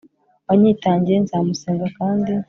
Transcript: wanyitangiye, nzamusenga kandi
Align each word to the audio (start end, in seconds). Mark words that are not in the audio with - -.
wanyitangiye, 0.47 1.17
nzamusenga 1.23 1.85
kandi 1.97 2.31